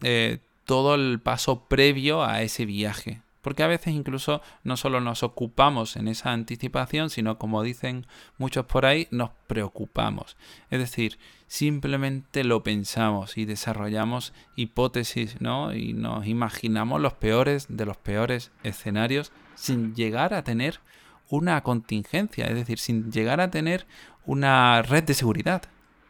eh, 0.00 0.38
todo 0.64 0.94
el 0.94 1.20
paso 1.20 1.66
previo 1.68 2.24
a 2.24 2.40
ese 2.40 2.64
viaje. 2.64 3.20
Porque 3.42 3.62
a 3.62 3.68
veces 3.68 3.94
incluso 3.94 4.42
no 4.64 4.76
solo 4.76 5.00
nos 5.00 5.22
ocupamos 5.22 5.96
en 5.96 6.08
esa 6.08 6.32
anticipación, 6.32 7.08
sino 7.08 7.38
como 7.38 7.62
dicen 7.62 8.06
muchos 8.36 8.66
por 8.66 8.84
ahí, 8.84 9.06
nos 9.10 9.30
preocupamos. 9.46 10.36
Es 10.70 10.80
decir, 10.80 11.18
simplemente 11.46 12.44
lo 12.44 12.62
pensamos 12.62 13.38
y 13.38 13.44
desarrollamos 13.44 14.32
hipótesis, 14.56 15.40
¿no? 15.40 15.72
Y 15.72 15.92
nos 15.92 16.26
imaginamos 16.26 17.00
los 17.00 17.14
peores 17.14 17.66
de 17.68 17.86
los 17.86 17.96
peores 17.96 18.50
escenarios 18.64 19.32
sin 19.54 19.94
llegar 19.94 20.34
a 20.34 20.42
tener 20.42 20.80
una 21.28 21.62
contingencia, 21.62 22.46
es 22.46 22.54
decir, 22.54 22.78
sin 22.78 23.12
llegar 23.12 23.40
a 23.40 23.50
tener 23.50 23.86
una 24.26 24.82
red 24.82 25.04
de 25.04 25.14
seguridad. 25.14 25.62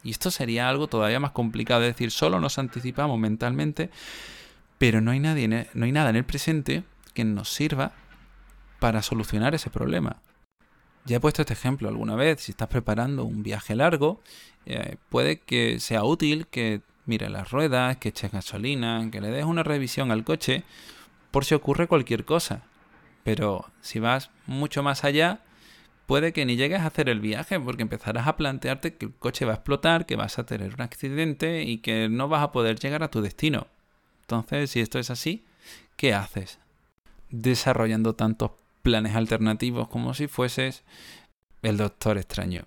Y 0.02 0.10
esto 0.10 0.30
sería 0.30 0.68
algo 0.68 0.86
todavía 0.86 1.20
más 1.20 1.32
complicado, 1.32 1.82
es 1.82 1.94
decir, 1.94 2.10
solo 2.10 2.40
nos 2.40 2.58
anticipamos 2.58 3.18
mentalmente, 3.18 3.90
pero 4.78 5.00
no 5.00 5.10
hay, 5.10 5.20
nadie, 5.20 5.48
no 5.48 5.84
hay 5.84 5.92
nada 5.92 6.10
en 6.10 6.16
el 6.16 6.24
presente 6.24 6.84
que 7.18 7.24
nos 7.24 7.48
sirva 7.52 7.90
para 8.78 9.02
solucionar 9.02 9.52
ese 9.52 9.70
problema. 9.70 10.22
Ya 11.04 11.16
he 11.16 11.20
puesto 11.20 11.42
este 11.42 11.54
ejemplo 11.54 11.88
alguna 11.88 12.14
vez, 12.14 12.42
si 12.42 12.52
estás 12.52 12.68
preparando 12.68 13.24
un 13.24 13.42
viaje 13.42 13.74
largo, 13.74 14.20
eh, 14.66 14.98
puede 15.08 15.40
que 15.40 15.80
sea 15.80 16.04
útil 16.04 16.46
que 16.46 16.82
mire 17.06 17.28
las 17.28 17.50
ruedas, 17.50 17.96
que 17.96 18.10
eches 18.10 18.30
gasolina, 18.30 19.08
que 19.10 19.20
le 19.20 19.32
des 19.32 19.44
una 19.44 19.64
revisión 19.64 20.12
al 20.12 20.22
coche, 20.22 20.62
por 21.32 21.44
si 21.44 21.56
ocurre 21.56 21.88
cualquier 21.88 22.24
cosa. 22.24 22.62
Pero 23.24 23.68
si 23.80 23.98
vas 23.98 24.30
mucho 24.46 24.84
más 24.84 25.02
allá, 25.02 25.40
puede 26.06 26.32
que 26.32 26.46
ni 26.46 26.54
llegues 26.54 26.82
a 26.82 26.86
hacer 26.86 27.08
el 27.08 27.18
viaje 27.18 27.58
porque 27.58 27.82
empezarás 27.82 28.28
a 28.28 28.36
plantearte 28.36 28.94
que 28.94 29.06
el 29.06 29.14
coche 29.14 29.44
va 29.44 29.54
a 29.54 29.56
explotar, 29.56 30.06
que 30.06 30.14
vas 30.14 30.38
a 30.38 30.46
tener 30.46 30.72
un 30.72 30.82
accidente 30.82 31.64
y 31.64 31.78
que 31.78 32.08
no 32.08 32.28
vas 32.28 32.44
a 32.44 32.52
poder 32.52 32.78
llegar 32.78 33.02
a 33.02 33.10
tu 33.10 33.22
destino. 33.22 33.66
Entonces, 34.20 34.70
si 34.70 34.78
esto 34.78 35.00
es 35.00 35.10
así, 35.10 35.44
¿qué 35.96 36.14
haces? 36.14 36.60
Desarrollando 37.30 38.14
tantos 38.14 38.52
planes 38.82 39.16
alternativos 39.16 39.88
como 39.88 40.14
si 40.14 40.28
fueses 40.28 40.84
el 41.62 41.76
doctor 41.76 42.18
extraño. 42.18 42.64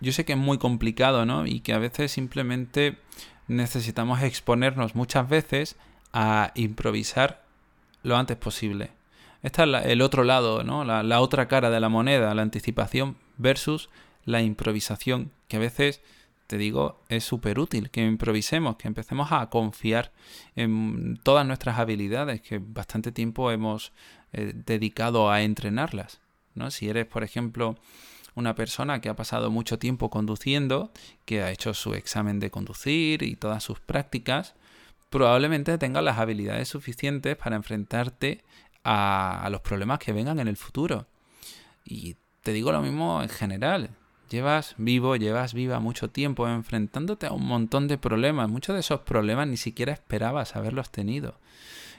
Yo 0.00 0.12
sé 0.12 0.24
que 0.24 0.32
es 0.32 0.38
muy 0.38 0.58
complicado, 0.58 1.24
¿no? 1.24 1.46
Y 1.46 1.60
que 1.60 1.72
a 1.72 1.78
veces 1.78 2.10
simplemente 2.10 2.98
necesitamos 3.46 4.22
exponernos 4.22 4.94
muchas 4.94 5.28
veces 5.28 5.76
a 6.12 6.52
improvisar 6.54 7.44
lo 8.02 8.16
antes 8.16 8.36
posible. 8.36 8.90
Este 9.42 9.62
es 9.62 9.86
el 9.86 10.02
otro 10.02 10.24
lado, 10.24 10.64
¿no? 10.64 10.84
La 10.84 11.20
otra 11.20 11.48
cara 11.48 11.70
de 11.70 11.80
la 11.80 11.88
moneda, 11.88 12.34
la 12.34 12.42
anticipación 12.42 13.16
versus 13.38 13.90
la 14.24 14.42
improvisación, 14.42 15.32
que 15.48 15.56
a 15.56 15.60
veces 15.60 16.00
te 16.52 16.58
digo, 16.58 17.00
es 17.08 17.24
súper 17.24 17.58
útil 17.58 17.88
que 17.88 18.04
improvisemos, 18.04 18.76
que 18.76 18.86
empecemos 18.86 19.32
a 19.32 19.48
confiar 19.48 20.12
en 20.54 21.18
todas 21.22 21.46
nuestras 21.46 21.78
habilidades, 21.78 22.42
que 22.42 22.58
bastante 22.58 23.10
tiempo 23.10 23.50
hemos 23.50 23.94
eh, 24.34 24.52
dedicado 24.54 25.30
a 25.30 25.40
entrenarlas. 25.40 26.20
¿no? 26.54 26.70
Si 26.70 26.90
eres, 26.90 27.06
por 27.06 27.24
ejemplo, 27.24 27.78
una 28.34 28.54
persona 28.54 29.00
que 29.00 29.08
ha 29.08 29.16
pasado 29.16 29.50
mucho 29.50 29.78
tiempo 29.78 30.10
conduciendo, 30.10 30.92
que 31.24 31.42
ha 31.42 31.50
hecho 31.50 31.72
su 31.72 31.94
examen 31.94 32.38
de 32.38 32.50
conducir 32.50 33.22
y 33.22 33.34
todas 33.34 33.64
sus 33.64 33.80
prácticas, 33.80 34.54
probablemente 35.08 35.78
tengas 35.78 36.04
las 36.04 36.18
habilidades 36.18 36.68
suficientes 36.68 37.34
para 37.34 37.56
enfrentarte 37.56 38.44
a, 38.84 39.42
a 39.42 39.48
los 39.48 39.62
problemas 39.62 40.00
que 40.00 40.12
vengan 40.12 40.38
en 40.38 40.48
el 40.48 40.58
futuro. 40.58 41.06
Y 41.86 42.16
te 42.42 42.52
digo 42.52 42.72
lo 42.72 42.82
mismo 42.82 43.22
en 43.22 43.30
general. 43.30 43.96
Llevas 44.32 44.74
vivo, 44.78 45.14
llevas 45.16 45.52
viva 45.52 45.78
mucho 45.78 46.08
tiempo 46.08 46.48
enfrentándote 46.48 47.26
a 47.26 47.32
un 47.32 47.44
montón 47.44 47.86
de 47.86 47.98
problemas. 47.98 48.48
Muchos 48.48 48.72
de 48.72 48.80
esos 48.80 49.00
problemas 49.00 49.46
ni 49.46 49.58
siquiera 49.58 49.92
esperabas 49.92 50.56
haberlos 50.56 50.88
tenido. 50.88 51.34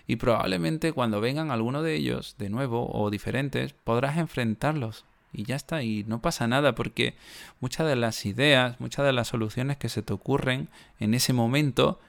Y 0.08 0.16
probablemente 0.16 0.94
cuando 0.94 1.22
vengan 1.22 1.52
alguno 1.52 1.84
de 1.84 1.94
ellos 1.94 2.34
de 2.40 2.50
nuevo 2.50 2.90
o 2.92 3.12
diferentes, 3.12 3.74
podrás 3.74 4.18
enfrentarlos. 4.18 5.06
Y 5.32 5.44
ya 5.44 5.56
está, 5.56 5.84
y 5.84 6.06
no 6.06 6.24
pasa 6.24 6.48
nada 6.48 6.74
porque 6.74 7.14
muchas 7.60 7.86
de 7.86 7.96
las 7.96 8.26
ideas, 8.26 8.80
muchas 8.80 9.06
de 9.06 9.14
las 9.14 9.28
soluciones 9.28 9.78
que 9.78 9.90
se 9.90 10.02
te 10.02 10.14
ocurren 10.14 10.70
en 11.00 11.14
ese 11.14 11.34
momento 11.34 12.00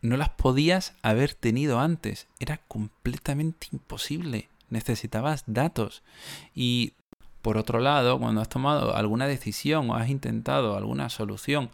no 0.00 0.16
las 0.16 0.30
podías 0.30 0.94
haber 1.02 1.34
tenido 1.34 1.78
antes. 1.78 2.26
Era 2.40 2.56
completamente 2.68 3.66
imposible. 3.72 4.48
Necesitabas 4.70 5.44
datos. 5.46 6.02
Y 6.54 6.94
por 7.42 7.56
otro 7.56 7.78
lado, 7.78 8.18
cuando 8.18 8.40
has 8.40 8.48
tomado 8.48 8.94
alguna 8.96 9.26
decisión 9.26 9.90
o 9.90 9.94
has 9.94 10.08
intentado 10.08 10.76
alguna 10.76 11.08
solución 11.08 11.70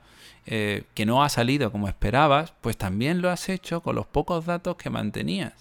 eh, 0.46 0.84
que 0.94 1.06
no 1.06 1.22
ha 1.22 1.28
salido 1.28 1.72
como 1.72 1.88
esperabas, 1.88 2.52
pues 2.60 2.76
también 2.76 3.22
lo 3.22 3.30
has 3.30 3.48
hecho 3.48 3.80
con 3.80 3.96
los 3.96 4.06
pocos 4.06 4.44
datos 4.44 4.76
que 4.76 4.90
mantenías. 4.90 5.54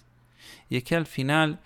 Y 0.69 0.77
es 0.77 0.83
que 0.83 0.95
al 0.95 1.05
final, 1.05 1.59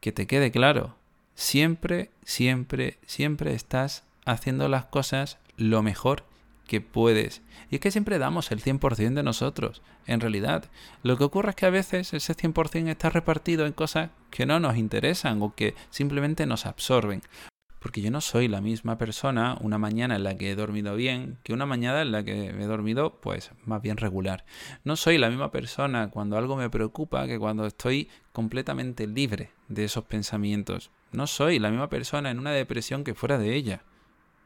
que 0.00 0.12
te 0.12 0.26
quede 0.26 0.50
claro, 0.50 0.96
siempre, 1.34 2.10
siempre, 2.24 2.98
siempre 3.06 3.54
estás 3.54 4.02
haciendo 4.24 4.68
las 4.68 4.86
cosas 4.86 5.38
lo 5.56 5.82
mejor 5.82 6.24
que 6.66 6.80
puedes. 6.80 7.42
Y 7.70 7.76
es 7.76 7.80
que 7.80 7.90
siempre 7.90 8.18
damos 8.18 8.50
el 8.50 8.62
100% 8.62 9.14
de 9.14 9.22
nosotros, 9.22 9.82
en 10.06 10.20
realidad. 10.20 10.64
Lo 11.02 11.18
que 11.18 11.24
ocurre 11.24 11.50
es 11.50 11.56
que 11.56 11.66
a 11.66 11.70
veces 11.70 12.12
ese 12.14 12.36
100% 12.36 12.88
está 12.88 13.10
repartido 13.10 13.66
en 13.66 13.72
cosas 13.72 14.10
que 14.30 14.46
no 14.46 14.60
nos 14.60 14.76
interesan 14.76 15.42
o 15.42 15.54
que 15.54 15.74
simplemente 15.90 16.46
nos 16.46 16.66
absorben. 16.66 17.22
Porque 17.80 18.02
yo 18.02 18.10
no 18.10 18.20
soy 18.20 18.46
la 18.46 18.60
misma 18.60 18.98
persona 18.98 19.56
una 19.60 19.78
mañana 19.78 20.16
en 20.16 20.22
la 20.22 20.36
que 20.36 20.50
he 20.50 20.54
dormido 20.54 20.94
bien 20.94 21.38
que 21.42 21.54
una 21.54 21.64
mañana 21.64 22.02
en 22.02 22.12
la 22.12 22.22
que 22.22 22.50
he 22.50 22.66
dormido 22.66 23.20
pues 23.20 23.52
más 23.64 23.80
bien 23.80 23.96
regular. 23.96 24.44
No 24.84 24.96
soy 24.96 25.16
la 25.16 25.30
misma 25.30 25.50
persona 25.50 26.10
cuando 26.10 26.36
algo 26.36 26.56
me 26.56 26.68
preocupa 26.68 27.26
que 27.26 27.38
cuando 27.38 27.66
estoy 27.66 28.10
completamente 28.32 29.06
libre 29.06 29.50
de 29.68 29.84
esos 29.84 30.04
pensamientos. 30.04 30.90
No 31.10 31.26
soy 31.26 31.58
la 31.58 31.70
misma 31.70 31.88
persona 31.88 32.30
en 32.30 32.38
una 32.38 32.52
depresión 32.52 33.02
que 33.02 33.14
fuera 33.14 33.38
de 33.38 33.56
ella. 33.56 33.82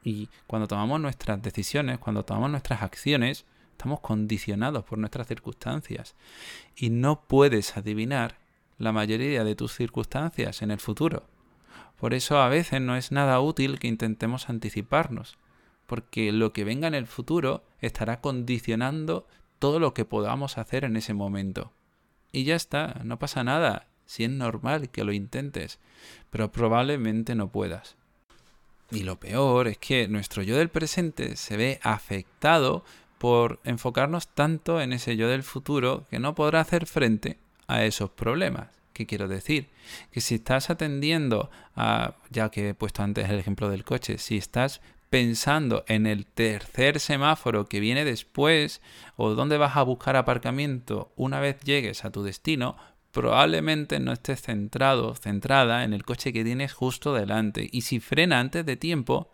Y 0.04 0.28
cuando 0.46 0.68
tomamos 0.68 1.00
nuestras 1.00 1.42
decisiones, 1.42 1.98
cuando 1.98 2.24
tomamos 2.24 2.50
nuestras 2.50 2.82
acciones, 2.82 3.46
estamos 3.72 3.98
condicionados 4.00 4.84
por 4.84 4.98
nuestras 4.98 5.26
circunstancias. 5.26 6.14
Y 6.76 6.90
no 6.90 7.26
puedes 7.26 7.76
adivinar 7.76 8.38
la 8.78 8.92
mayoría 8.92 9.42
de 9.42 9.56
tus 9.56 9.72
circunstancias 9.72 10.62
en 10.62 10.70
el 10.70 10.78
futuro. 10.78 11.33
Por 12.04 12.12
eso 12.12 12.36
a 12.36 12.50
veces 12.50 12.82
no 12.82 12.96
es 12.96 13.12
nada 13.12 13.40
útil 13.40 13.78
que 13.78 13.88
intentemos 13.88 14.50
anticiparnos, 14.50 15.38
porque 15.86 16.32
lo 16.32 16.52
que 16.52 16.62
venga 16.62 16.86
en 16.86 16.92
el 16.92 17.06
futuro 17.06 17.64
estará 17.80 18.20
condicionando 18.20 19.26
todo 19.58 19.78
lo 19.78 19.94
que 19.94 20.04
podamos 20.04 20.58
hacer 20.58 20.84
en 20.84 20.98
ese 20.98 21.14
momento. 21.14 21.72
Y 22.30 22.44
ya 22.44 22.56
está, 22.56 23.00
no 23.04 23.18
pasa 23.18 23.42
nada, 23.42 23.86
si 24.04 24.24
es 24.24 24.28
normal 24.28 24.90
que 24.90 25.02
lo 25.02 25.14
intentes, 25.14 25.80
pero 26.28 26.52
probablemente 26.52 27.34
no 27.34 27.48
puedas. 27.48 27.96
Y 28.90 29.04
lo 29.04 29.18
peor 29.18 29.66
es 29.66 29.78
que 29.78 30.06
nuestro 30.06 30.42
yo 30.42 30.58
del 30.58 30.68
presente 30.68 31.36
se 31.36 31.56
ve 31.56 31.80
afectado 31.82 32.84
por 33.16 33.60
enfocarnos 33.64 34.28
tanto 34.28 34.82
en 34.82 34.92
ese 34.92 35.16
yo 35.16 35.30
del 35.30 35.42
futuro 35.42 36.04
que 36.10 36.18
no 36.18 36.34
podrá 36.34 36.60
hacer 36.60 36.84
frente 36.84 37.38
a 37.66 37.82
esos 37.86 38.10
problemas. 38.10 38.83
¿Qué 38.94 39.06
quiero 39.06 39.28
decir? 39.28 39.68
Que 40.10 40.22
si 40.22 40.36
estás 40.36 40.70
atendiendo 40.70 41.50
a, 41.76 42.14
ya 42.30 42.48
que 42.48 42.70
he 42.70 42.74
puesto 42.74 43.02
antes 43.02 43.28
el 43.28 43.38
ejemplo 43.38 43.68
del 43.68 43.84
coche, 43.84 44.16
si 44.18 44.38
estás 44.38 44.80
pensando 45.10 45.84
en 45.88 46.06
el 46.06 46.26
tercer 46.26 46.98
semáforo 46.98 47.66
que 47.66 47.80
viene 47.80 48.04
después 48.04 48.80
o 49.16 49.34
dónde 49.34 49.58
vas 49.58 49.76
a 49.76 49.82
buscar 49.82 50.16
aparcamiento 50.16 51.12
una 51.16 51.40
vez 51.40 51.60
llegues 51.60 52.04
a 52.04 52.10
tu 52.10 52.22
destino, 52.22 52.76
probablemente 53.10 54.00
no 54.00 54.12
estés 54.12 54.42
centrado, 54.42 55.14
centrada 55.14 55.84
en 55.84 55.92
el 55.92 56.04
coche 56.04 56.32
que 56.32 56.44
tienes 56.44 56.72
justo 56.72 57.14
delante. 57.14 57.68
Y 57.70 57.82
si 57.82 58.00
frena 58.00 58.40
antes 58.40 58.64
de 58.64 58.76
tiempo, 58.76 59.30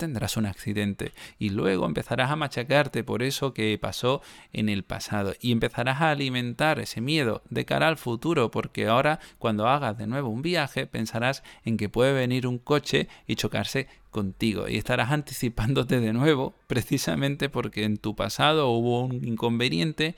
tendrás 0.00 0.38
un 0.38 0.46
accidente 0.46 1.12
y 1.38 1.50
luego 1.50 1.84
empezarás 1.84 2.30
a 2.30 2.36
machacarte 2.36 3.04
por 3.04 3.22
eso 3.22 3.52
que 3.52 3.78
pasó 3.78 4.22
en 4.54 4.70
el 4.70 4.82
pasado 4.82 5.34
y 5.42 5.52
empezarás 5.52 6.00
a 6.00 6.10
alimentar 6.10 6.80
ese 6.80 7.02
miedo 7.02 7.42
de 7.50 7.66
cara 7.66 7.86
al 7.86 7.98
futuro 7.98 8.50
porque 8.50 8.88
ahora 8.88 9.20
cuando 9.38 9.68
hagas 9.68 9.98
de 9.98 10.06
nuevo 10.06 10.30
un 10.30 10.40
viaje 10.40 10.86
pensarás 10.86 11.42
en 11.66 11.76
que 11.76 11.90
puede 11.90 12.14
venir 12.14 12.46
un 12.46 12.58
coche 12.58 13.08
y 13.26 13.36
chocarse 13.36 13.88
contigo 14.10 14.68
y 14.68 14.78
estarás 14.78 15.10
anticipándote 15.10 16.00
de 16.00 16.14
nuevo 16.14 16.54
precisamente 16.66 17.50
porque 17.50 17.84
en 17.84 17.98
tu 17.98 18.16
pasado 18.16 18.70
hubo 18.70 19.04
un 19.04 19.22
inconveniente 19.24 20.16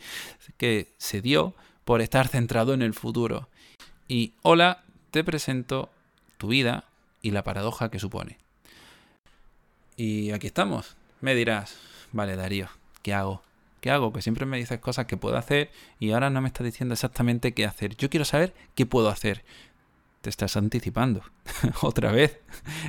que 0.59 0.93
se 0.97 1.21
dio 1.21 1.55
por 1.85 2.01
estar 2.01 2.29
centrado 2.29 2.73
en 2.73 2.83
el 2.83 2.95
futuro. 2.95 3.49
Y 4.07 4.35
hola, 4.43 4.85
te 5.11 5.25
presento 5.25 5.91
tu 6.39 6.49
vida 6.49 6.85
y 7.21 7.33
la 7.33 7.43
paradoja 7.43 7.91
que 7.91 7.99
supone. 7.99 8.42
Y 9.97 10.33
aquí 10.33 10.47
estamos. 10.47 10.97
Me 11.21 11.35
dirás, 11.35 11.77
vale 12.13 12.37
Darío, 12.37 12.69
¿qué 13.03 13.15
hago? 13.15 13.43
¿Qué 13.81 13.91
hago? 13.91 14.13
Que 14.13 14.23
siempre 14.23 14.47
me 14.47 14.59
dices 14.59 14.79
cosas 14.79 15.07
que 15.07 15.17
puedo 15.17 15.37
hacer 15.37 15.71
y 15.99 16.13
ahora 16.13 16.31
no 16.31 16.41
me 16.41 16.49
estás 16.49 16.65
diciendo 16.65 16.93
exactamente 16.93 17.53
qué 17.53 17.65
hacer. 17.65 17.97
Yo 17.97 18.11
quiero 18.11 18.25
saber 18.25 18.55
qué 18.75 18.87
puedo 18.87 19.09
hacer. 19.09 19.45
Te 20.21 20.31
estás 20.31 20.57
anticipando. 20.57 21.23
Otra 21.83 22.13
vez. 22.13 22.39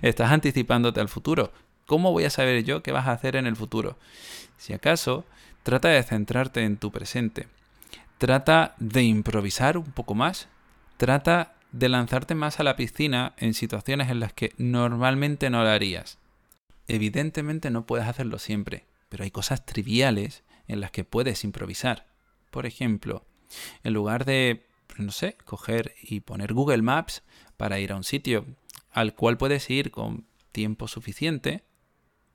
Estás 0.01 0.31
anticipándote 0.31 0.99
al 0.99 1.09
futuro. 1.09 1.51
¿Cómo 1.87 2.11
voy 2.11 2.25
a 2.25 2.29
saber 2.29 2.63
yo 2.63 2.83
qué 2.83 2.91
vas 2.91 3.07
a 3.07 3.13
hacer 3.13 3.35
en 3.35 3.47
el 3.47 3.55
futuro? 3.55 3.97
Si 4.57 4.73
acaso, 4.73 5.25
trata 5.63 5.89
de 5.89 6.03
centrarte 6.03 6.63
en 6.63 6.77
tu 6.77 6.91
presente 6.91 7.47
Trata 8.23 8.75
de 8.79 9.03
improvisar 9.03 9.77
un 9.77 9.91
poco 9.91 10.15
más. 10.15 10.47
Trata 10.95 11.55
de 11.73 11.89
lanzarte 11.89 12.35
más 12.35 12.57
a 12.59 12.63
la 12.63 12.77
piscina 12.77 13.33
en 13.35 13.53
situaciones 13.53 14.09
en 14.09 14.21
las 14.21 14.31
que 14.31 14.53
normalmente 14.57 15.49
no 15.49 15.61
lo 15.61 15.69
harías. 15.69 16.19
Evidentemente 16.87 17.69
no 17.69 17.85
puedes 17.85 18.07
hacerlo 18.07 18.39
siempre, 18.39 18.87
pero 19.09 19.23
hay 19.23 19.31
cosas 19.31 19.65
triviales 19.65 20.43
en 20.67 20.81
las 20.81 20.91
que 20.91 21.03
puedes 21.03 21.43
improvisar. 21.43 22.07
Por 22.51 22.65
ejemplo, 22.65 23.25
en 23.83 23.93
lugar 23.93 24.25
de, 24.25 24.65
no 24.97 25.11
sé, 25.11 25.37
coger 25.45 25.95
y 26.01 26.21
poner 26.21 26.53
Google 26.53 26.81
Maps 26.81 27.23
para 27.57 27.79
ir 27.79 27.91
a 27.91 27.95
un 27.95 28.03
sitio 28.03 28.45
al 28.91 29.15
cual 29.15 29.37
puedes 29.37 29.69
ir 29.69 29.91
con 29.91 30.27
tiempo 30.51 30.87
suficiente, 30.87 31.63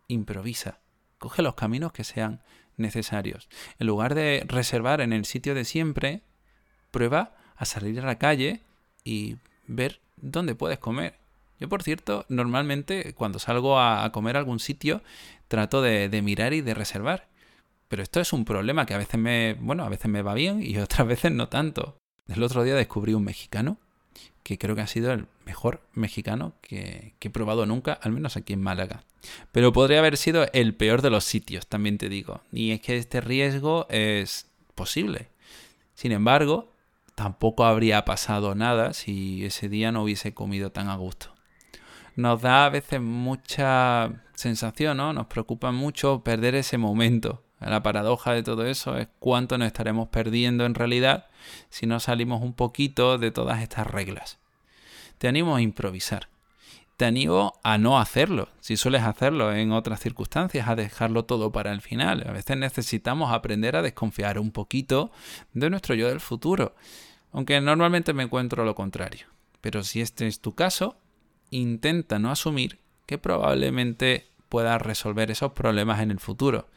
improvisa. 0.09 0.81
Coge 1.19 1.43
los 1.43 1.55
caminos 1.55 1.93
que 1.93 2.05
sean 2.05 2.43
necesarios. 2.77 3.49
En 3.79 3.87
lugar 3.87 4.15
de 4.15 4.45
reservar 4.47 5.01
en 5.01 5.13
el 5.13 5.25
sitio 5.25 5.55
de 5.55 5.65
siempre, 5.65 6.23
prueba 6.91 7.37
a 7.57 7.65
salir 7.65 8.01
a 8.01 8.07
la 8.07 8.19
calle 8.19 8.63
y 9.05 9.37
ver 9.67 10.01
dónde 10.17 10.55
puedes 10.55 10.79
comer. 10.79 11.19
Yo, 11.61 11.68
por 11.68 11.83
cierto, 11.83 12.25
normalmente 12.29 13.14
cuando 13.14 13.38
salgo 13.38 13.81
a, 13.81 14.11
comer 14.12 14.37
a 14.37 14.40
algún 14.40 14.61
sitio, 14.61 15.03
trato 15.49 15.83
de, 15.83 16.23
mirar 16.23 16.53
y 16.53 16.61
de 16.61 16.75
reservar. 16.75 17.29
Pero 17.88 18.03
esto 18.03 18.21
es 18.21 18.33
un 18.33 18.44
problema 18.44 18.87
que 18.87 18.94
a 18.94 18.99
veces 18.99 19.18
me, 19.18 19.55
bueno, 19.55 19.85
a 19.85 19.88
veces 19.88 20.11
me 20.11 20.23
va 20.23 20.35
bien 20.35 20.62
y 20.62 20.77
otras 20.79 21.07
veces 21.07 21.33
no 21.33 21.49
tanto. 21.49 21.97
El 22.29 22.42
otro 22.42 22.62
día 22.62 22.75
descubrí 22.75 23.14
un 23.14 23.25
mexicano 23.25 23.79
que 24.42 24.59
creo 24.59 24.75
que 24.75 24.83
ha 24.83 24.87
sido 24.87 25.12
el 25.12 25.27
mejor 25.44 25.83
mexicano 25.92 26.55
que, 26.62 27.14
he 27.21 27.31
probado 27.31 27.66
nunca, 27.66 27.92
al 27.92 28.12
menos 28.12 28.37
aquí 28.37 28.53
en 28.53 28.62
Málaga. 28.62 29.05
Pero 29.53 29.73
podría 29.73 29.99
haber 29.99 30.16
sido 30.16 30.47
el 30.53 30.75
peor 30.75 31.03
de 31.03 31.11
los 31.11 31.25
sitios, 31.25 31.66
también 31.66 31.99
te 31.99 32.09
digo. 32.09 32.40
Y 32.53 32.71
es 32.71 32.81
que 32.81 32.97
este 32.97 33.21
riesgo 33.21 33.87
es 33.90 34.47
posible. 34.75 35.29
Sin 35.94 36.12
embargo, 36.12 36.73
tampoco 37.14 37.64
habría 37.64 38.05
pasado 38.05 38.55
nada 38.55 38.92
si 38.92 39.44
ese 39.44 39.68
día 39.68 39.92
no 39.92 40.03
hubiese 40.05 40.33
comido 40.33 40.71
tan 40.71 40.88
a 40.88 40.97
gusto. 40.97 41.38
Nos 42.19 42.43
da 42.43 42.65
a 42.65 42.69
veces 42.69 43.01
mucha 43.01 44.11
sensación, 44.35 44.97
¿no? 44.97 45.13
Nos 45.13 45.29
preocupa 45.29 45.71
mucho 45.71 46.25
perder 46.25 46.57
ese 46.57 46.77
momento. 46.77 47.45
La 47.61 47.85
paradoja 47.85 48.33
de 48.33 48.43
todo 48.43 48.67
eso 48.67 48.97
es 48.97 49.07
cuánto 49.21 49.57
nos 49.57 49.69
estaremos 49.69 50.09
perdiendo 50.09 50.67
en 50.67 50.75
realidad 50.75 51.27
si 51.71 51.87
no 51.87 52.01
salimos 52.01 52.43
un 52.43 52.55
poquito 52.55 53.19
de 53.19 53.31
todas 53.31 53.63
estas 53.63 53.87
reglas. 53.87 54.41
Te 55.19 55.29
animo 55.29 55.55
a 55.55 55.63
improvisar. 55.63 56.29
Te 56.97 57.05
animo 57.05 57.53
a 57.63 57.79
no 57.79 58.01
hacerlo, 58.01 58.49
si 58.59 58.77
sueles 58.77 59.03
hacerlo 59.03 59.55
en 59.55 59.71
otras 59.71 60.01
circunstancias, 60.01 60.67
a 60.67 60.75
dejarlo 60.75 61.25
todo 61.25 61.53
para 61.53 61.71
el 61.71 61.83
final. 61.83 62.25
A 62.27 62.33
veces 62.33 62.57
necesitamos 62.57 63.33
aprender 63.33 63.77
a 63.77 63.83
desconfiar 63.83 64.41
un 64.41 64.51
poquito 64.51 65.13
de 65.53 65.71
nuestro 65.71 65.95
yo 65.95 66.09
del 66.09 66.19
futuro, 66.19 66.75
aunque 67.31 67.61
normalmente 67.61 68.13
me 68.13 68.25
encuentro 68.25 68.65
lo 68.65 68.75
contrario. 68.75 69.29
Pero 69.61 69.85
si 69.85 70.01
este 70.01 70.27
es 70.27 70.41
tu 70.41 70.57
caso, 70.57 70.97
intenta 71.51 72.19
no 72.19 72.31
asumir 72.31 72.79
que 73.07 73.19
probablemente 73.19 74.27
puedas 74.49 74.81
resolver 74.81 75.31
esos 75.31 75.53
problemas 75.53 76.01
en 76.01 76.11
el 76.11 76.21
futuro, 76.21 76.69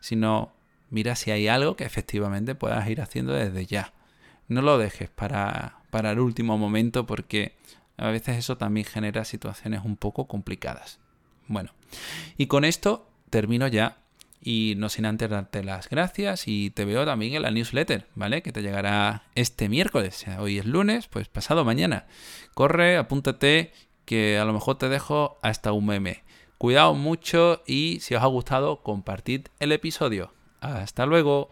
sino 0.00 0.52
mira 0.90 1.14
si 1.16 1.30
hay 1.30 1.48
algo 1.48 1.76
que 1.76 1.84
efectivamente 1.84 2.54
puedas 2.54 2.88
ir 2.88 3.00
haciendo 3.00 3.32
desde 3.32 3.66
ya. 3.66 3.92
No 4.48 4.62
lo 4.62 4.78
dejes 4.78 5.10
para, 5.10 5.78
para 5.90 6.10
el 6.10 6.18
último 6.18 6.58
momento 6.58 7.06
porque 7.06 7.54
a 7.96 8.08
veces 8.08 8.38
eso 8.38 8.56
también 8.56 8.86
genera 8.86 9.24
situaciones 9.24 9.82
un 9.84 9.96
poco 9.96 10.26
complicadas. 10.26 10.98
Bueno, 11.46 11.70
y 12.36 12.46
con 12.46 12.64
esto 12.64 13.08
termino 13.30 13.68
ya 13.68 13.96
Y 14.42 14.74
no 14.78 14.88
sin 14.88 15.04
antes 15.04 15.28
darte 15.28 15.62
las 15.62 15.90
gracias 15.90 16.48
y 16.48 16.70
te 16.70 16.86
veo 16.86 17.04
también 17.04 17.34
en 17.34 17.42
la 17.42 17.50
newsletter, 17.50 18.06
¿vale? 18.14 18.42
Que 18.42 18.52
te 18.52 18.62
llegará 18.62 19.24
este 19.34 19.68
miércoles. 19.68 20.24
Hoy 20.38 20.58
es 20.58 20.64
lunes, 20.64 21.08
pues 21.08 21.28
pasado 21.28 21.64
mañana. 21.64 22.06
Corre, 22.54 22.96
apúntate, 22.96 23.72
que 24.10 24.40
a 24.40 24.44
lo 24.44 24.52
mejor 24.52 24.76
te 24.76 24.88
dejo 24.88 25.38
hasta 25.40 25.70
un 25.70 25.86
meme. 25.86 26.24
Cuidado 26.58 26.94
mucho 26.94 27.62
y 27.64 28.00
si 28.00 28.16
os 28.16 28.22
ha 28.24 28.26
gustado, 28.26 28.82
compartid 28.82 29.42
el 29.60 29.70
episodio. 29.70 30.34
Hasta 30.60 31.06
luego. 31.06 31.48